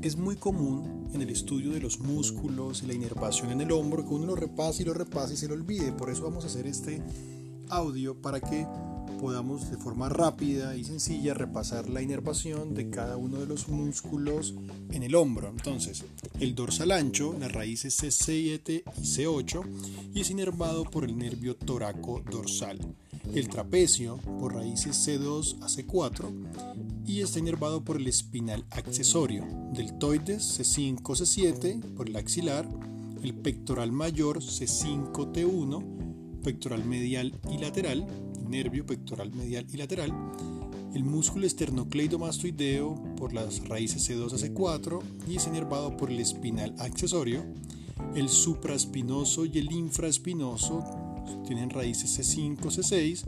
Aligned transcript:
Es 0.00 0.16
muy 0.16 0.36
común 0.36 1.10
en 1.12 1.20
el 1.20 1.28
estudio 1.28 1.70
de 1.72 1.80
los 1.80 2.00
músculos 2.00 2.82
y 2.82 2.86
la 2.86 2.94
inervación 2.94 3.50
en 3.50 3.60
el 3.60 3.70
hombro 3.70 4.02
que 4.02 4.14
uno 4.14 4.24
lo 4.24 4.34
repase 4.34 4.82
y 4.82 4.86
lo 4.86 4.94
repase 4.94 5.34
y 5.34 5.36
se 5.36 5.46
lo 5.46 5.52
olvide. 5.52 5.92
Por 5.92 6.08
eso 6.08 6.22
vamos 6.22 6.44
a 6.44 6.46
hacer 6.46 6.66
este 6.66 7.02
audio 7.68 8.14
para 8.14 8.40
que 8.40 8.66
podamos 9.20 9.70
de 9.70 9.76
forma 9.76 10.08
rápida 10.08 10.74
y 10.74 10.84
sencilla 10.84 11.34
repasar 11.34 11.90
la 11.90 12.00
inervación 12.00 12.74
de 12.74 12.88
cada 12.88 13.18
uno 13.18 13.38
de 13.38 13.46
los 13.46 13.68
músculos 13.68 14.54
en 14.90 15.02
el 15.02 15.14
hombro. 15.14 15.50
Entonces, 15.50 16.04
el 16.40 16.54
dorsal 16.54 16.90
ancho, 16.90 17.36
las 17.38 17.52
raíces 17.52 18.02
C7 18.02 18.84
y 18.96 19.00
C8 19.02 20.12
y 20.14 20.20
es 20.20 20.30
inervado 20.30 20.84
por 20.84 21.04
el 21.04 21.18
nervio 21.18 21.56
toraco 21.56 22.22
dorsal. 22.30 22.78
El 23.34 23.48
trapecio 23.48 24.16
por 24.40 24.54
raíces 24.54 24.96
C2 25.06 25.62
a 25.62 25.66
C4 25.66 26.85
y 27.06 27.20
está 27.20 27.38
inervado 27.38 27.84
por 27.84 27.96
el 27.96 28.08
espinal 28.08 28.64
accesorio. 28.70 29.46
Deltoides 29.72 30.58
C5, 30.58 31.00
C7 31.00 31.80
por 31.94 32.08
el 32.08 32.16
axilar, 32.16 32.68
el 33.22 33.34
pectoral 33.34 33.92
mayor 33.92 34.40
C5T1, 34.40 36.42
pectoral 36.42 36.84
medial 36.84 37.32
y 37.50 37.58
lateral, 37.58 38.06
nervio 38.48 38.84
pectoral 38.84 39.32
medial 39.32 39.66
y 39.72 39.76
lateral, 39.76 40.12
el 40.94 41.04
músculo 41.04 41.46
esternocleidomastoideo 41.46 43.16
por 43.16 43.32
las 43.32 43.66
raíces 43.68 44.08
C2 44.08 44.32
a 44.32 44.36
C4 44.36 45.00
y 45.28 45.36
es 45.36 45.46
inervado 45.46 45.96
por 45.96 46.10
el 46.10 46.20
espinal 46.20 46.74
accesorio, 46.78 47.44
el 48.14 48.28
supraespinoso 48.28 49.44
y 49.44 49.58
el 49.58 49.72
infraespinoso 49.72 50.84
tienen 51.46 51.70
raíces 51.70 52.18
C5, 52.18 52.58
C6 52.58 53.24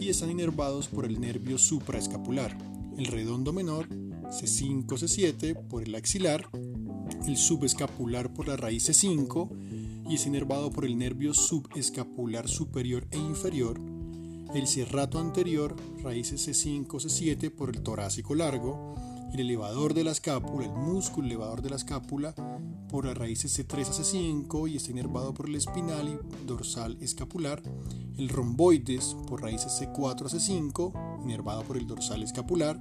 y 0.00 0.08
están 0.08 0.30
inervados 0.30 0.88
por 0.88 1.04
el 1.04 1.20
nervio 1.20 1.58
supraescapular, 1.58 2.56
el 2.98 3.06
redondo 3.06 3.52
menor 3.52 3.88
C5, 3.88 4.86
C7 4.86 5.56
por 5.68 5.84
el 5.84 5.94
axilar, 5.94 6.50
el 7.26 7.36
subescapular 7.36 8.34
por 8.34 8.48
la 8.48 8.56
raíz 8.56 8.90
C5 8.90 10.08
y 10.10 10.16
es 10.16 10.26
inervado 10.26 10.70
por 10.70 10.84
el 10.84 10.98
nervio 10.98 11.32
subescapular 11.32 12.48
superior 12.48 13.06
e 13.12 13.18
inferior, 13.18 13.80
el 14.54 14.66
cerrato 14.66 15.20
anterior, 15.20 15.76
raíces 16.02 16.48
C5, 16.48 16.86
C7 16.86 17.50
por 17.50 17.70
el 17.70 17.82
torácico 17.82 18.34
largo, 18.34 18.94
el 19.32 19.40
elevador 19.40 19.94
de 19.94 20.04
la 20.04 20.10
escápula, 20.10 20.66
el 20.66 20.72
músculo 20.72 21.26
elevador 21.26 21.62
de 21.62 21.70
la 21.70 21.76
escápula 21.76 22.34
por 22.88 23.04
las 23.04 23.16
raíces 23.16 23.56
C3 23.58 23.86
a 23.86 23.92
C5 23.92 24.70
y 24.70 24.76
está 24.76 24.90
inervado 24.90 25.34
por 25.34 25.48
el 25.48 25.54
espinal 25.54 26.08
y 26.08 26.46
dorsal 26.46 26.96
escapular, 27.00 27.62
el 28.16 28.28
romboides 28.28 29.14
por 29.26 29.42
raíces 29.42 29.80
C4 29.80 30.22
a 30.22 30.28
C5, 30.28 31.07
inervado 31.22 31.62
por 31.62 31.76
el 31.76 31.86
dorsal 31.86 32.22
escapular, 32.22 32.80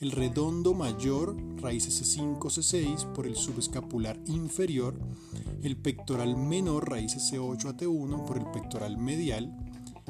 el 0.00 0.12
redondo 0.12 0.74
mayor, 0.74 1.36
raíces 1.60 2.00
C5, 2.00 2.38
C6 2.38 3.12
por 3.12 3.26
el 3.26 3.34
subescapular 3.34 4.18
inferior, 4.26 4.98
el 5.62 5.76
pectoral 5.76 6.36
menor, 6.36 6.88
raíces 6.88 7.32
C8 7.32 7.70
a 7.70 7.76
T1 7.76 8.24
por 8.24 8.38
el 8.38 8.46
pectoral 8.52 8.96
medial, 8.96 9.52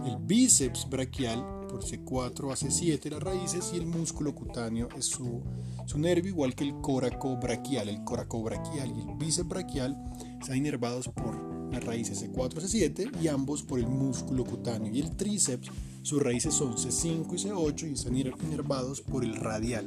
el 0.04 0.16
bíceps 0.18 0.88
braquial 0.88 1.44
por 1.68 1.82
C4 1.82 2.52
a 2.52 2.56
C7 2.56 3.10
las 3.10 3.22
raíces 3.22 3.72
y 3.74 3.76
el 3.76 3.86
músculo 3.86 4.34
cutáneo 4.34 4.88
es 4.96 5.06
su, 5.06 5.42
su 5.86 5.98
nervio, 5.98 6.30
igual 6.30 6.54
que 6.54 6.64
el 6.64 6.80
coraco 6.80 7.36
braquial. 7.36 7.88
El 7.88 8.04
coraco 8.04 8.42
braquial 8.42 8.92
y 8.96 9.00
el 9.00 9.16
bíceps 9.16 9.48
braquial 9.48 9.96
están 10.40 10.56
inervados 10.56 11.08
por 11.08 11.72
las 11.72 11.84
raíces 11.84 12.24
C4 12.24 12.58
a 12.58 12.60
C7 12.60 13.22
y 13.22 13.28
ambos 13.28 13.62
por 13.62 13.78
el 13.78 13.86
músculo 13.86 14.44
cutáneo. 14.44 14.92
Y 14.92 15.00
el 15.00 15.16
tríceps, 15.16 15.70
sus 16.08 16.22
raíces 16.22 16.54
son 16.54 16.74
C5 16.74 17.34
y 17.34 17.48
C8 17.50 17.90
y 17.90 17.92
están 17.92 18.16
inervados 18.16 19.02
por 19.02 19.24
el 19.24 19.36
radial. 19.36 19.86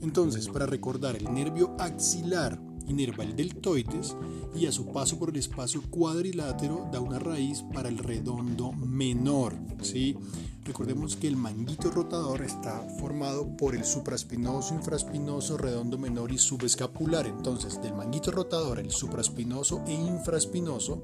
Entonces, 0.00 0.48
para 0.48 0.64
recordar, 0.64 1.16
el 1.16 1.34
nervio 1.34 1.76
axilar 1.78 2.58
inerva 2.90 3.24
el 3.24 3.36
deltoides 3.36 4.16
y 4.54 4.66
a 4.66 4.72
su 4.72 4.86
paso 4.86 5.18
por 5.18 5.30
el 5.30 5.36
espacio 5.36 5.82
cuadrilátero 5.90 6.88
da 6.92 7.00
una 7.00 7.18
raíz 7.18 7.62
para 7.72 7.88
el 7.88 7.98
redondo 7.98 8.72
menor. 8.72 9.54
¿sí? 9.82 10.16
Recordemos 10.64 11.16
que 11.16 11.26
el 11.26 11.36
manguito 11.36 11.90
rotador 11.90 12.42
está 12.42 12.80
formado 13.00 13.56
por 13.56 13.74
el 13.74 13.84
supraespinoso, 13.84 14.74
infraespinoso, 14.74 15.56
redondo 15.56 15.98
menor 15.98 16.32
y 16.32 16.38
subescapular. 16.38 17.26
Entonces, 17.26 17.80
del 17.82 17.94
manguito 17.94 18.30
rotador, 18.30 18.78
el 18.78 18.90
supraespinoso 18.90 19.82
e 19.86 19.94
infraespinoso 19.94 21.02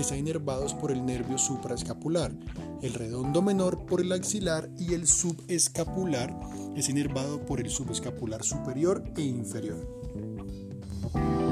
están 0.00 0.18
inervados 0.18 0.74
por 0.74 0.92
el 0.92 1.04
nervio 1.04 1.38
supraescapular, 1.38 2.32
el 2.82 2.94
redondo 2.94 3.42
menor 3.42 3.86
por 3.86 4.00
el 4.00 4.12
axilar 4.12 4.70
y 4.78 4.94
el 4.94 5.06
subescapular 5.06 6.38
es 6.76 6.88
inervado 6.88 7.44
por 7.44 7.60
el 7.60 7.70
subescapular 7.70 8.44
superior 8.44 9.02
e 9.16 9.22
inferior. 9.22 10.05
thank 11.12 11.40
you 11.40 11.45